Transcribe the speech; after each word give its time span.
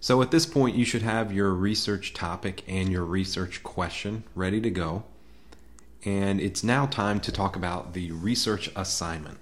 So 0.00 0.22
at 0.22 0.30
this 0.30 0.46
point, 0.46 0.76
you 0.76 0.84
should 0.84 1.02
have 1.02 1.32
your 1.32 1.52
research 1.52 2.14
topic 2.14 2.62
and 2.68 2.88
your 2.90 3.04
research 3.04 3.62
question 3.62 4.22
ready 4.34 4.60
to 4.60 4.70
go. 4.70 5.04
And 6.04 6.40
it's 6.40 6.62
now 6.62 6.86
time 6.86 7.18
to 7.20 7.32
talk 7.32 7.56
about 7.56 7.94
the 7.94 8.12
research 8.12 8.70
assignment. 8.76 9.38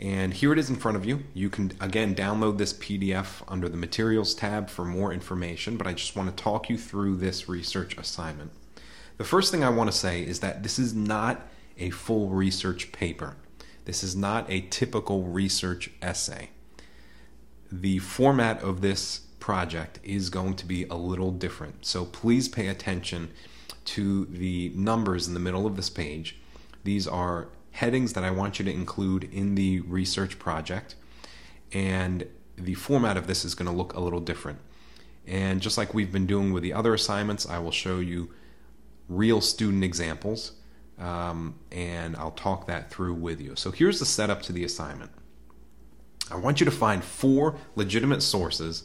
And 0.00 0.34
here 0.34 0.52
it 0.52 0.58
is 0.58 0.70
in 0.70 0.76
front 0.76 0.96
of 0.96 1.04
you. 1.04 1.24
You 1.34 1.48
can 1.50 1.72
again 1.80 2.14
download 2.14 2.58
this 2.58 2.72
PDF 2.72 3.42
under 3.48 3.68
the 3.68 3.76
materials 3.76 4.34
tab 4.34 4.68
for 4.68 4.84
more 4.84 5.12
information, 5.12 5.76
but 5.76 5.86
I 5.86 5.92
just 5.92 6.16
want 6.16 6.34
to 6.34 6.42
talk 6.42 6.68
you 6.68 6.76
through 6.76 7.16
this 7.16 7.48
research 7.48 7.96
assignment. 7.96 8.52
The 9.16 9.24
first 9.24 9.50
thing 9.50 9.64
I 9.64 9.70
want 9.70 9.90
to 9.90 9.96
say 9.96 10.22
is 10.22 10.40
that 10.40 10.62
this 10.62 10.78
is 10.78 10.94
not 10.94 11.48
a 11.78 11.90
full 11.90 12.28
research 12.28 12.92
paper. 12.92 13.36
This 13.86 14.02
is 14.02 14.16
not 14.16 14.50
a 14.50 14.62
typical 14.62 15.22
research 15.22 15.90
essay. 16.02 16.50
The 17.70 17.98
format 17.98 18.62
of 18.62 18.80
this 18.80 19.20
project 19.46 20.00
is 20.02 20.28
going 20.28 20.54
to 20.54 20.66
be 20.66 20.84
a 20.86 20.96
little 20.96 21.30
different. 21.30 21.86
So 21.86 22.04
please 22.04 22.48
pay 22.48 22.66
attention 22.66 23.30
to 23.84 24.24
the 24.24 24.72
numbers 24.74 25.28
in 25.28 25.34
the 25.34 25.40
middle 25.40 25.68
of 25.68 25.76
this 25.76 25.88
page. 25.88 26.36
These 26.82 27.06
are 27.06 27.46
headings 27.70 28.14
that 28.14 28.24
I 28.24 28.32
want 28.32 28.58
you 28.58 28.64
to 28.64 28.72
include 28.72 29.22
in 29.32 29.54
the 29.54 29.82
research 29.82 30.40
project, 30.40 30.96
and 31.72 32.26
the 32.56 32.74
format 32.74 33.16
of 33.16 33.28
this 33.28 33.44
is 33.44 33.54
going 33.54 33.70
to 33.70 33.76
look 33.76 33.94
a 33.94 34.00
little 34.00 34.18
different. 34.18 34.58
And 35.28 35.62
just 35.62 35.78
like 35.78 35.94
we've 35.94 36.10
been 36.10 36.26
doing 36.26 36.52
with 36.52 36.64
the 36.64 36.72
other 36.72 36.92
assignments, 36.92 37.48
I 37.48 37.60
will 37.60 37.70
show 37.70 38.00
you 38.00 38.30
real 39.08 39.40
student 39.40 39.84
examples 39.84 40.54
um, 40.98 41.54
and 41.70 42.16
I'll 42.16 42.32
talk 42.32 42.66
that 42.66 42.90
through 42.90 43.14
with 43.14 43.40
you. 43.40 43.54
So 43.54 43.70
here's 43.70 44.00
the 44.00 44.06
setup 44.06 44.42
to 44.42 44.52
the 44.52 44.64
assignment. 44.64 45.12
I 46.32 46.36
want 46.36 46.58
you 46.58 46.64
to 46.64 46.72
find 46.72 47.04
four 47.04 47.54
legitimate 47.76 48.22
sources, 48.22 48.84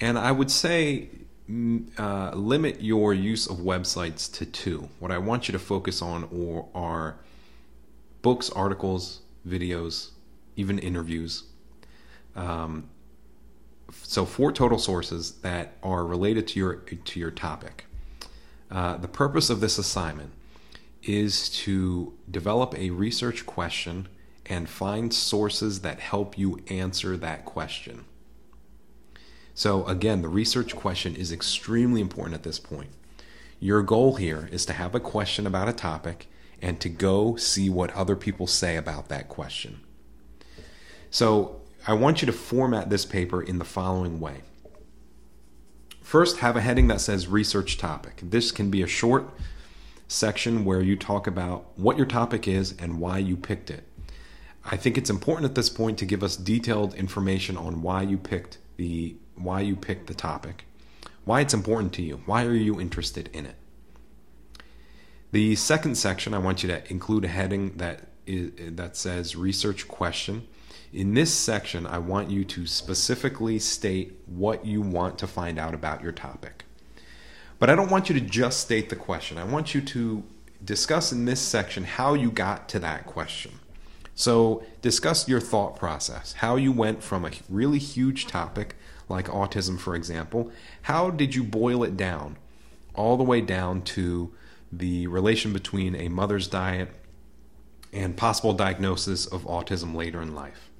and 0.00 0.18
I 0.18 0.32
would 0.32 0.50
say 0.50 1.08
mm, 1.48 1.86
uh, 1.98 2.34
limit 2.34 2.80
your 2.80 3.12
use 3.12 3.46
of 3.46 3.58
websites 3.58 4.32
to 4.34 4.46
two. 4.46 4.88
What 4.98 5.10
I 5.10 5.18
want 5.18 5.48
you 5.48 5.52
to 5.52 5.58
focus 5.58 6.00
on 6.02 6.28
or 6.32 6.68
are 6.74 7.16
books, 8.22 8.50
articles, 8.50 9.20
videos, 9.46 10.10
even 10.56 10.78
interviews. 10.78 11.44
Um, 12.34 12.88
so 14.02 14.24
four 14.24 14.52
total 14.52 14.78
sources 14.78 15.32
that 15.40 15.74
are 15.82 16.04
related 16.04 16.46
to 16.48 16.60
your 16.60 16.74
to 16.76 17.20
your 17.20 17.30
topic. 17.30 17.86
Uh, 18.70 18.96
the 18.96 19.08
purpose 19.08 19.50
of 19.50 19.60
this 19.60 19.78
assignment 19.78 20.30
is 21.02 21.48
to 21.48 22.12
develop 22.30 22.74
a 22.78 22.90
research 22.90 23.46
question 23.46 24.06
and 24.46 24.68
find 24.68 25.12
sources 25.12 25.80
that 25.80 25.98
help 25.98 26.38
you 26.38 26.60
answer 26.68 27.16
that 27.16 27.44
question. 27.44 28.04
So, 29.60 29.84
again, 29.84 30.22
the 30.22 30.28
research 30.28 30.74
question 30.74 31.14
is 31.14 31.30
extremely 31.30 32.00
important 32.00 32.34
at 32.34 32.44
this 32.44 32.58
point. 32.58 32.88
Your 33.58 33.82
goal 33.82 34.14
here 34.14 34.48
is 34.50 34.64
to 34.64 34.72
have 34.72 34.94
a 34.94 35.00
question 35.00 35.46
about 35.46 35.68
a 35.68 35.74
topic 35.74 36.28
and 36.62 36.80
to 36.80 36.88
go 36.88 37.36
see 37.36 37.68
what 37.68 37.92
other 37.92 38.16
people 38.16 38.46
say 38.46 38.78
about 38.78 39.10
that 39.10 39.28
question. 39.28 39.80
So, 41.10 41.60
I 41.86 41.92
want 41.92 42.22
you 42.22 42.26
to 42.26 42.32
format 42.32 42.88
this 42.88 43.04
paper 43.04 43.42
in 43.42 43.58
the 43.58 43.66
following 43.66 44.18
way. 44.18 44.40
First, 46.00 46.38
have 46.38 46.56
a 46.56 46.62
heading 46.62 46.88
that 46.88 47.02
says 47.02 47.28
research 47.28 47.76
topic. 47.76 48.22
This 48.22 48.52
can 48.52 48.70
be 48.70 48.80
a 48.80 48.86
short 48.86 49.28
section 50.08 50.64
where 50.64 50.80
you 50.80 50.96
talk 50.96 51.26
about 51.26 51.78
what 51.78 51.98
your 51.98 52.06
topic 52.06 52.48
is 52.48 52.74
and 52.78 52.98
why 52.98 53.18
you 53.18 53.36
picked 53.36 53.68
it. 53.68 53.86
I 54.64 54.78
think 54.78 54.96
it's 54.96 55.10
important 55.10 55.50
at 55.50 55.54
this 55.54 55.68
point 55.68 55.98
to 55.98 56.06
give 56.06 56.22
us 56.22 56.34
detailed 56.38 56.94
information 56.94 57.58
on 57.58 57.82
why 57.82 58.00
you 58.00 58.16
picked 58.16 58.56
the 58.78 59.16
why 59.42 59.60
you 59.60 59.76
picked 59.76 60.06
the 60.06 60.14
topic, 60.14 60.64
why 61.24 61.40
it's 61.40 61.54
important 61.54 61.92
to 61.94 62.02
you, 62.02 62.22
why 62.26 62.44
are 62.44 62.54
you 62.54 62.80
interested 62.80 63.28
in 63.32 63.46
it. 63.46 63.56
The 65.32 65.54
second 65.56 65.96
section, 65.96 66.34
I 66.34 66.38
want 66.38 66.62
you 66.62 66.68
to 66.68 66.90
include 66.90 67.24
a 67.24 67.28
heading 67.28 67.76
that 67.76 68.08
is, 68.26 68.50
that 68.76 68.96
says 68.96 69.36
research 69.36 69.86
question. 69.86 70.46
In 70.92 71.14
this 71.14 71.32
section, 71.32 71.86
I 71.86 71.98
want 71.98 72.30
you 72.30 72.44
to 72.44 72.66
specifically 72.66 73.60
state 73.60 74.18
what 74.26 74.66
you 74.66 74.82
want 74.82 75.18
to 75.18 75.28
find 75.28 75.58
out 75.58 75.72
about 75.72 76.02
your 76.02 76.10
topic. 76.10 76.64
But 77.60 77.70
I 77.70 77.76
don't 77.76 77.90
want 77.90 78.08
you 78.08 78.18
to 78.18 78.20
just 78.20 78.60
state 78.60 78.88
the 78.88 78.96
question. 78.96 79.38
I 79.38 79.44
want 79.44 79.74
you 79.74 79.80
to 79.82 80.24
discuss 80.64 81.12
in 81.12 81.26
this 81.26 81.40
section 81.40 81.84
how 81.84 82.14
you 82.14 82.30
got 82.30 82.68
to 82.70 82.80
that 82.80 83.06
question. 83.06 83.52
So, 84.14 84.64
discuss 84.82 85.28
your 85.28 85.40
thought 85.40 85.76
process, 85.76 86.34
how 86.34 86.56
you 86.56 86.72
went 86.72 87.02
from 87.02 87.24
a 87.24 87.30
really 87.48 87.78
huge 87.78 88.26
topic 88.26 88.76
like 89.10 89.26
autism, 89.26 89.78
for 89.78 89.94
example. 89.94 90.50
How 90.82 91.10
did 91.10 91.34
you 91.34 91.44
boil 91.44 91.82
it 91.84 91.96
down 91.96 92.38
all 92.94 93.16
the 93.16 93.24
way 93.24 93.40
down 93.40 93.82
to 93.82 94.32
the 94.72 95.06
relation 95.08 95.52
between 95.52 95.94
a 95.94 96.08
mother's 96.08 96.46
diet 96.48 96.90
and 97.92 98.16
possible 98.16 98.52
diagnosis 98.52 99.26
of 99.26 99.42
autism 99.44 99.94
later 99.94 100.22
in 100.22 100.34
life? 100.34 100.70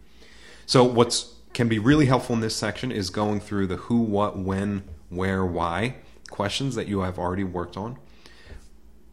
So, 0.66 0.84
what's 0.84 1.34
can 1.52 1.68
be 1.68 1.78
really 1.78 2.06
helpful 2.06 2.34
in 2.34 2.40
this 2.40 2.54
section 2.54 2.92
is 2.92 3.10
going 3.10 3.40
through 3.40 3.66
the 3.66 3.76
who, 3.76 4.00
what, 4.00 4.38
when, 4.38 4.84
where, 5.08 5.44
why 5.44 5.96
questions 6.30 6.76
that 6.76 6.86
you 6.86 7.00
have 7.00 7.18
already 7.18 7.44
worked 7.44 7.76
on. 7.76 7.98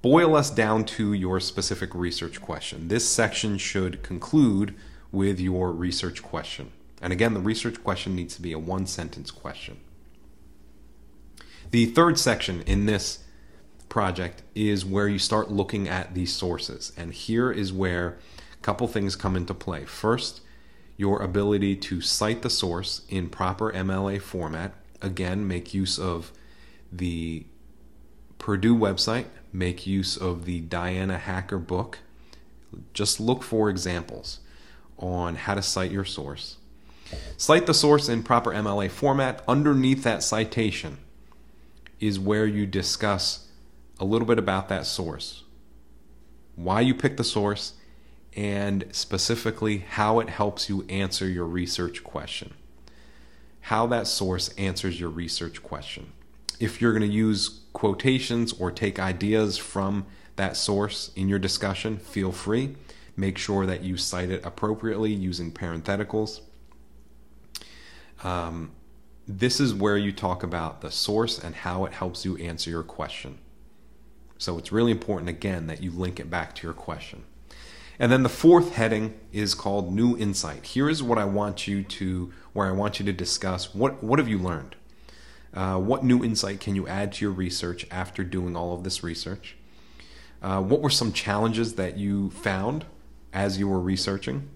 Boil 0.02 0.36
us 0.36 0.50
down 0.52 0.86
to 0.86 1.12
your 1.14 1.40
specific 1.40 1.94
research 1.94 2.40
question. 2.40 2.88
This 2.88 3.10
section 3.10 3.58
should 3.58 4.04
conclude 4.04 4.76
with 5.12 5.40
your 5.40 5.72
research 5.72 6.22
question. 6.22 6.72
And 7.02 7.14
again, 7.14 7.34
the 7.34 7.40
research 7.40 7.84
question 7.84 8.16
needs 8.16 8.36
to 8.36 8.42
be 8.42 8.54
a 8.54 8.60
one 8.60 8.88
sentence 8.88 9.32
question. 9.32 9.80
The 11.72 11.86
third 11.88 12.18
section 12.18 12.62
in 12.62 12.86
this 12.86 13.24
project 13.90 14.44
is 14.56 14.86
where 14.86 15.08
you 15.08 15.20
start 15.20 15.52
looking 15.52 15.88
at 15.88 16.14
these 16.14 16.34
sources. 16.34 16.94
And 16.98 17.14
here 17.14 17.52
is 17.52 17.74
where 17.74 18.18
a 18.54 18.62
couple 18.62 18.88
things 18.88 19.16
come 19.16 19.36
into 19.36 19.54
play. 19.54 19.86
First, 19.86 20.42
your 20.96 21.22
ability 21.22 21.76
to 21.76 22.02
cite 22.02 22.42
the 22.42 22.50
source 22.50 23.02
in 23.10 23.30
proper 23.30 23.72
MLA 23.72 24.22
format. 24.22 24.74
Again, 25.02 25.48
make 25.48 25.74
use 25.74 26.00
of 26.00 26.32
the 26.92 27.46
Purdue 28.40 28.76
website, 28.76 29.26
make 29.54 29.86
use 29.86 30.18
of 30.18 30.46
the 30.46 30.62
Diana 30.62 31.18
Hacker 31.18 31.60
book. 31.60 32.00
Just 32.94 33.20
look 33.20 33.44
for 33.44 33.70
examples 33.70 34.40
on 34.98 35.36
how 35.36 35.56
to 35.56 35.62
cite 35.62 35.92
your 35.92 36.06
source. 36.06 36.58
Cite 37.38 37.66
the 37.66 37.74
source 37.74 38.10
in 38.10 38.24
proper 38.24 38.52
MLA 38.52 38.90
format. 38.90 39.44
Underneath 39.48 40.04
that 40.04 40.24
citation 40.24 40.98
is 42.00 42.20
where 42.20 42.46
you 42.46 42.66
discuss 42.66 43.48
a 44.00 44.06
little 44.06 44.28
bit 44.28 44.40
about 44.40 44.70
that 44.70 44.86
source, 44.86 45.44
why 46.56 46.82
you 46.82 46.94
picked 46.94 47.18
the 47.18 47.24
source, 47.24 47.74
and 48.36 48.86
specifically 48.92 49.80
how 49.80 50.20
it 50.20 50.30
helps 50.30 50.70
you 50.70 50.86
answer 50.90 51.28
your 51.28 51.46
research 51.46 52.04
question. 52.04 52.54
How 53.62 53.88
that 53.88 54.08
source 54.08 54.50
answers 54.58 55.00
your 55.00 55.10
research 55.10 55.64
question 55.64 56.14
if 56.60 56.82
you're 56.82 56.94
going 56.94 57.08
to 57.08 57.16
use 57.16 57.62
quotations 57.74 58.54
or 58.54 58.72
take 58.72 59.00
ideas 59.00 59.58
from 59.58 60.06
that 60.36 60.58
source 60.58 61.12
in 61.16 61.30
your 61.30 61.40
discussion, 61.40 61.98
feel 61.98 62.32
free. 62.32 62.76
Make 63.16 63.38
sure 63.38 63.66
that 63.66 63.84
you 63.84 63.98
cite 63.98 64.30
it 64.30 64.46
appropriately 64.46 65.12
using 65.12 65.52
parentheticals. 65.52 66.42
Um, 68.24 68.72
this 69.28 69.60
is 69.60 69.74
where 69.74 69.98
you 69.98 70.12
talk 70.12 70.44
about 70.44 70.82
the 70.82 70.92
source 70.92 71.38
and 71.38 71.54
how 71.54 71.86
it 71.86 71.94
helps 71.94 72.24
you 72.24 72.38
answer 72.38 72.70
your 72.70 72.84
question. 72.84 73.40
So 74.38 74.58
it's 74.58 74.72
really 74.72 74.92
important, 74.92 75.30
again, 75.30 75.68
that 75.68 75.82
you 75.82 75.92
link 75.92 76.20
it 76.20 76.30
back 76.30 76.56
to 76.56 76.68
your 76.68 76.74
question. 76.74 77.24
And 78.00 78.12
then 78.12 78.24
the 78.24 78.30
fourth 78.30 78.74
heading 78.74 79.20
is 79.34 79.56
called 79.56 79.94
New 79.94 80.16
Insight. 80.18 80.68
Here 80.68 80.90
is 80.90 81.02
what 81.02 81.18
I 81.18 81.26
want 81.26 81.68
you 81.68 81.84
to, 81.84 82.32
where 82.54 82.68
I 82.68 82.72
want 82.72 83.00
you 83.00 83.06
to 83.06 83.14
discuss 83.14 83.74
what, 83.74 84.04
what 84.04 84.20
have 84.20 84.28
you 84.28 84.38
learned? 84.38 84.76
Uh, 85.54 85.80
what 85.80 86.04
new 86.04 86.24
insight 86.24 86.60
can 86.60 86.76
you 86.76 86.88
add 86.88 87.14
to 87.14 87.26
your 87.26 87.32
research 87.32 87.88
after 87.90 88.24
doing 88.24 88.56
all 88.56 88.76
of 88.76 88.84
this 88.84 89.04
research? 89.04 89.56
Uh, 90.42 90.62
what 90.62 90.82
were 90.82 90.90
some 90.90 91.12
challenges 91.12 91.74
that 91.76 91.98
you 91.98 92.30
found 92.30 92.86
as 93.34 93.58
you 93.58 93.68
were 93.68 93.80
researching? 93.80 94.50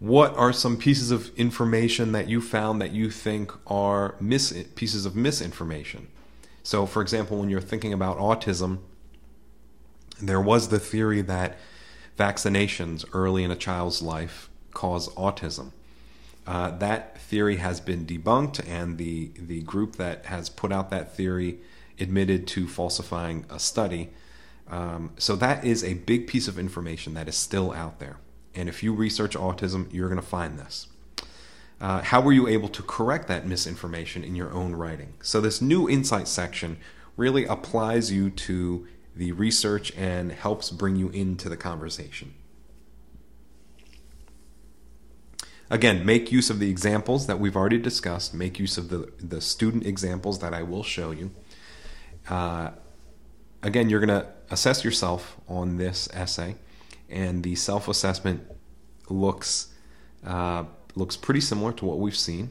What 0.00 0.34
are 0.34 0.50
some 0.50 0.78
pieces 0.78 1.10
of 1.10 1.30
information 1.36 2.12
that 2.12 2.26
you 2.26 2.40
found 2.40 2.80
that 2.80 2.92
you 2.92 3.10
think 3.10 3.52
are 3.70 4.16
mis- 4.18 4.64
pieces 4.74 5.04
of 5.04 5.14
misinformation? 5.14 6.08
So, 6.62 6.86
for 6.86 7.02
example, 7.02 7.38
when 7.38 7.50
you're 7.50 7.60
thinking 7.60 7.92
about 7.92 8.16
autism, 8.16 8.78
there 10.18 10.40
was 10.40 10.68
the 10.68 10.78
theory 10.78 11.20
that 11.20 11.58
vaccinations 12.18 13.04
early 13.12 13.44
in 13.44 13.50
a 13.50 13.56
child's 13.56 14.00
life 14.00 14.48
cause 14.72 15.08
autism. 15.16 15.72
Uh, 16.46 16.70
that 16.78 17.20
theory 17.20 17.56
has 17.56 17.78
been 17.78 18.06
debunked, 18.06 18.66
and 18.66 18.96
the 18.96 19.30
the 19.36 19.60
group 19.62 19.96
that 19.96 20.24
has 20.26 20.48
put 20.48 20.72
out 20.72 20.88
that 20.88 21.14
theory 21.14 21.58
admitted 21.98 22.46
to 22.46 22.66
falsifying 22.66 23.44
a 23.50 23.58
study. 23.58 24.08
Um, 24.68 25.12
so 25.18 25.36
that 25.36 25.62
is 25.62 25.84
a 25.84 25.94
big 25.94 26.26
piece 26.26 26.48
of 26.48 26.58
information 26.58 27.12
that 27.14 27.28
is 27.28 27.36
still 27.36 27.72
out 27.72 27.98
there. 27.98 28.16
And 28.60 28.68
if 28.68 28.82
you 28.82 28.92
research 28.92 29.34
autism, 29.36 29.92
you're 29.92 30.08
going 30.08 30.20
to 30.20 30.26
find 30.26 30.58
this. 30.58 30.86
uh, 31.80 32.02
how 32.02 32.20
were 32.20 32.32
you 32.32 32.46
able 32.46 32.68
to 32.68 32.82
correct 32.82 33.26
that 33.28 33.46
misinformation 33.46 34.22
in 34.22 34.36
your 34.36 34.52
own 34.52 34.76
writing? 34.76 35.14
So, 35.22 35.40
this 35.40 35.62
new 35.62 35.88
insight 35.88 36.28
section 36.28 36.76
really 37.16 37.46
applies 37.46 38.12
you 38.12 38.28
to 38.30 38.86
the 39.16 39.32
research 39.32 39.92
and 39.96 40.30
helps 40.30 40.70
bring 40.70 40.96
you 40.96 41.08
into 41.08 41.48
the 41.48 41.56
conversation. 41.56 42.34
Again, 45.70 46.04
make 46.04 46.30
use 46.32 46.50
of 46.50 46.58
the 46.58 46.68
examples 46.68 47.26
that 47.28 47.38
we've 47.38 47.56
already 47.56 47.78
discussed. 47.78 48.34
Make 48.34 48.58
use 48.58 48.76
of 48.76 48.88
the, 48.88 49.10
the 49.18 49.40
student 49.40 49.86
examples 49.86 50.40
that 50.40 50.52
I 50.52 50.62
will 50.62 50.82
show 50.82 51.12
you. 51.12 51.30
Uh, 52.28 52.70
again, 53.62 53.88
you're 53.88 54.04
going 54.04 54.20
to 54.20 54.26
assess 54.50 54.84
yourself 54.84 55.36
on 55.48 55.76
this 55.76 56.08
essay, 56.12 56.56
and 57.10 57.42
the 57.42 57.54
self 57.54 57.88
assessment 57.88 58.42
looks 59.08 59.68
uh, 60.24 60.64
looks 60.94 61.16
pretty 61.16 61.40
similar 61.40 61.72
to 61.72 61.84
what 61.84 61.98
we've 61.98 62.16
seen. 62.16 62.50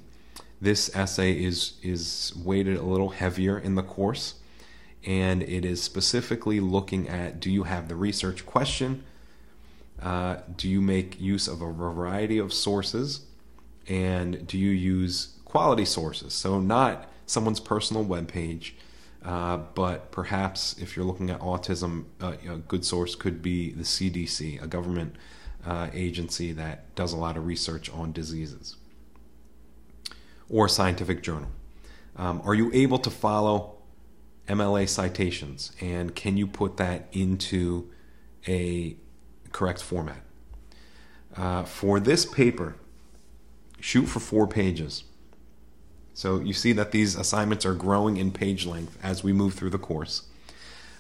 This 0.61 0.93
essay 0.95 1.31
is 1.33 1.73
is 1.81 2.33
weighted 2.35 2.77
a 2.77 2.83
little 2.83 3.09
heavier 3.09 3.57
in 3.57 3.75
the 3.75 3.83
course, 3.83 4.35
and 5.05 5.41
it 5.43 5.63
is 5.63 5.81
specifically 5.81 6.59
looking 6.59 7.07
at 7.07 7.39
do 7.39 7.49
you 7.49 7.63
have 7.63 7.87
the 7.87 7.95
research 7.95 8.45
question, 8.45 9.03
uh, 10.01 10.37
do 10.57 10.67
you 10.67 10.81
make 10.81 11.19
use 11.19 11.47
of 11.47 11.61
a 11.61 11.71
variety 11.71 12.37
of 12.37 12.53
sources, 12.53 13.21
and 13.87 14.45
do 14.47 14.57
you 14.57 14.71
use 14.71 15.35
quality 15.45 15.85
sources? 15.85 16.33
So 16.33 16.59
not 16.59 17.09
someone's 17.25 17.59
personal 17.59 18.03
web 18.03 18.27
page. 18.27 18.75
Uh, 19.23 19.57
but 19.75 20.11
perhaps 20.11 20.77
if 20.79 20.95
you're 20.95 21.05
looking 21.05 21.29
at 21.29 21.39
autism, 21.41 22.05
uh, 22.21 22.33
a 22.49 22.57
good 22.57 22.85
source 22.85 23.15
could 23.15 23.41
be 23.41 23.71
the 23.71 23.83
CDC, 23.83 24.61
a 24.61 24.67
government 24.67 25.15
uh, 25.65 25.89
agency 25.93 26.53
that 26.53 26.93
does 26.95 27.11
a 27.11 27.17
lot 27.17 27.35
of 27.35 27.45
research 27.45 27.89
on 27.91 28.13
diseases, 28.13 28.77
or 30.49 30.67
a 30.67 30.69
scientific 30.69 31.21
journal. 31.21 31.49
Um, 32.15 32.41
are 32.45 32.53
you 32.53 32.71
able 32.73 32.99
to 32.99 33.09
follow 33.09 33.75
MLA 34.47 34.87
citations, 34.87 35.73
and 35.81 36.15
can 36.15 36.37
you 36.37 36.47
put 36.47 36.77
that 36.77 37.07
into 37.11 37.89
a 38.47 38.95
correct 39.51 39.81
format? 39.81 40.21
Uh, 41.35 41.63
for 41.63 41.99
this 41.99 42.25
paper, 42.25 42.75
shoot 43.79 44.05
for 44.05 44.19
four 44.19 44.47
pages. 44.47 45.03
So 46.13 46.39
you 46.39 46.53
see 46.53 46.73
that 46.73 46.91
these 46.91 47.15
assignments 47.15 47.65
are 47.65 47.73
growing 47.73 48.17
in 48.17 48.31
page 48.31 48.65
length 48.65 48.97
as 49.01 49.23
we 49.23 49.33
move 49.33 49.53
through 49.53 49.69
the 49.69 49.77
course. 49.77 50.23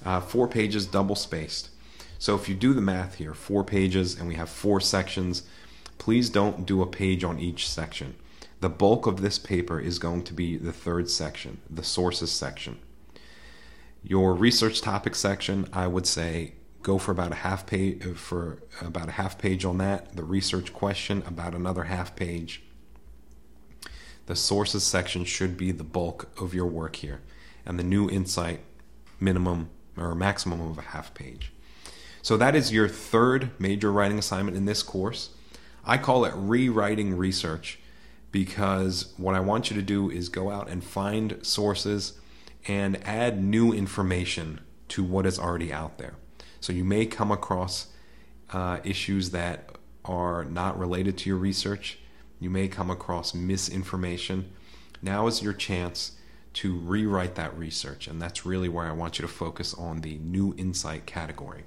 Uh, 0.05 0.21
four 0.21 0.47
pages 0.47 0.85
double 0.85 1.15
spaced. 1.15 1.69
So 2.17 2.35
if 2.35 2.49
you 2.49 2.55
do 2.55 2.73
the 2.73 2.81
math 2.81 3.15
here, 3.15 3.33
four 3.33 3.63
pages 3.63 4.17
and 4.17 4.27
we 4.27 4.35
have 4.35 4.49
four 4.49 4.79
sections, 4.79 5.43
please 5.97 6.29
don't 6.29 6.65
do 6.65 6.81
a 6.81 6.87
page 6.87 7.23
on 7.23 7.39
each 7.39 7.67
section. 7.67 8.15
The 8.61 8.69
bulk 8.69 9.07
of 9.07 9.21
this 9.21 9.39
paper 9.39 9.79
is 9.79 9.99
going 9.99 10.23
to 10.23 10.33
be 10.33 10.57
the 10.57 10.73
third 10.73 11.09
section, 11.09 11.61
the 11.69 11.83
sources 11.83 12.31
section. 12.31 12.79
Your 14.03 14.33
research 14.33 14.81
topic 14.81 15.15
section, 15.15 15.67
I 15.71 15.87
would 15.87 16.05
say 16.05 16.53
go 16.81 16.97
for 16.97 17.11
about 17.11 17.31
a 17.31 17.35
half 17.35 17.65
page 17.65 18.03
for 18.15 18.59
about 18.81 19.09
a 19.09 19.13
half 19.13 19.37
page 19.37 19.65
on 19.65 19.77
that. 19.79 20.15
The 20.15 20.23
research 20.23 20.73
question 20.73 21.23
about 21.25 21.53
another 21.53 21.85
half 21.85 22.15
page. 22.15 22.63
The 24.29 24.35
sources 24.35 24.83
section 24.83 25.25
should 25.25 25.57
be 25.57 25.71
the 25.71 25.83
bulk 25.83 26.29
of 26.39 26.53
your 26.53 26.67
work 26.67 26.97
here, 26.97 27.21
and 27.65 27.79
the 27.79 27.83
new 27.83 28.07
insight 28.07 28.59
minimum 29.19 29.71
or 29.97 30.13
maximum 30.13 30.61
of 30.61 30.77
a 30.77 30.83
half 30.83 31.15
page. 31.15 31.51
So 32.21 32.37
that 32.37 32.55
is 32.55 32.71
your 32.71 32.87
third 32.87 33.49
major 33.57 33.91
writing 33.91 34.19
assignment 34.19 34.55
in 34.55 34.65
this 34.65 34.83
course. 34.83 35.31
I 35.83 35.97
call 35.97 36.25
it 36.25 36.33
rewriting 36.35 37.17
research 37.17 37.79
because 38.31 39.15
what 39.17 39.33
I 39.33 39.39
want 39.39 39.71
you 39.71 39.75
to 39.77 39.81
do 39.81 40.11
is 40.11 40.29
go 40.29 40.51
out 40.51 40.69
and 40.69 40.83
find 40.83 41.39
sources 41.41 42.19
and 42.67 43.03
add 43.07 43.43
new 43.43 43.73
information 43.73 44.59
to 44.89 45.03
what 45.03 45.25
is 45.25 45.39
already 45.39 45.73
out 45.73 45.97
there. 45.97 46.13
So 46.59 46.71
you 46.71 46.83
may 46.83 47.07
come 47.07 47.31
across 47.31 47.87
uh, 48.53 48.77
issues 48.83 49.31
that 49.31 49.71
are 50.05 50.45
not 50.45 50.77
related 50.77 51.17
to 51.17 51.29
your 51.29 51.39
research. 51.39 51.97
You 52.39 52.49
may 52.49 52.67
come 52.67 52.89
across 52.89 53.33
misinformation. 53.33 54.51
Now 55.01 55.27
is 55.27 55.43
your 55.43 55.53
chance 55.53 56.13
to 56.53 56.75
rewrite 56.75 57.35
that 57.35 57.57
research, 57.57 58.07
and 58.07 58.21
that's 58.21 58.45
really 58.45 58.69
where 58.69 58.85
I 58.85 58.91
want 58.91 59.19
you 59.19 59.23
to 59.23 59.31
focus 59.31 59.73
on 59.73 60.01
the 60.01 60.17
new 60.19 60.55
insight 60.57 61.05
category. 61.05 61.63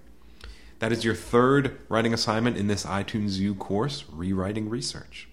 That 0.79 0.93
is 0.93 1.05
your 1.05 1.15
third 1.15 1.79
writing 1.89 2.13
assignment 2.13 2.57
in 2.57 2.67
this 2.67 2.85
iTunes 2.85 3.39
U 3.39 3.55
course, 3.55 4.05
Rewriting 4.11 4.69
Research. 4.69 5.29